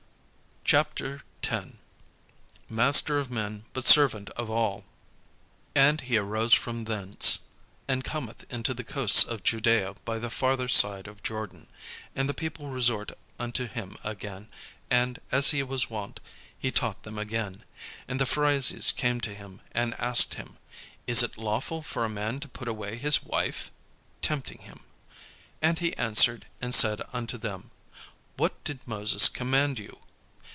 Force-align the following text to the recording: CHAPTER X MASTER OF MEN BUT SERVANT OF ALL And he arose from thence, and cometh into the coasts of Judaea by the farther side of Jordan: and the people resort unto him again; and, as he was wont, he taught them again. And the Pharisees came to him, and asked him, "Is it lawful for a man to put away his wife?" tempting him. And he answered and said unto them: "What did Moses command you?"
CHAPTER 0.63 1.21
X 1.43 1.65
MASTER 2.69 3.19
OF 3.19 3.29
MEN 3.29 3.65
BUT 3.73 3.85
SERVANT 3.85 4.29
OF 4.37 4.49
ALL 4.49 4.85
And 5.75 5.99
he 5.99 6.15
arose 6.17 6.53
from 6.53 6.85
thence, 6.85 7.41
and 7.89 8.05
cometh 8.05 8.45
into 8.53 8.73
the 8.73 8.85
coasts 8.85 9.25
of 9.25 9.43
Judaea 9.43 9.95
by 10.05 10.17
the 10.17 10.29
farther 10.29 10.69
side 10.69 11.07
of 11.07 11.21
Jordan: 11.23 11.67
and 12.15 12.29
the 12.29 12.33
people 12.33 12.67
resort 12.69 13.11
unto 13.37 13.67
him 13.67 13.97
again; 14.01 14.47
and, 14.89 15.19
as 15.29 15.49
he 15.49 15.61
was 15.61 15.89
wont, 15.89 16.21
he 16.57 16.71
taught 16.71 17.03
them 17.03 17.17
again. 17.17 17.65
And 18.07 18.17
the 18.21 18.25
Pharisees 18.25 18.93
came 18.93 19.19
to 19.21 19.33
him, 19.35 19.59
and 19.73 19.93
asked 19.99 20.35
him, 20.35 20.55
"Is 21.05 21.21
it 21.21 21.37
lawful 21.37 21.81
for 21.81 22.05
a 22.05 22.09
man 22.09 22.39
to 22.39 22.47
put 22.47 22.69
away 22.69 22.95
his 22.95 23.23
wife?" 23.25 23.71
tempting 24.21 24.61
him. 24.61 24.79
And 25.61 25.79
he 25.79 25.97
answered 25.97 26.45
and 26.61 26.73
said 26.73 27.01
unto 27.11 27.37
them: 27.37 27.71
"What 28.37 28.63
did 28.63 28.79
Moses 28.87 29.27
command 29.27 29.77
you?" 29.77 29.99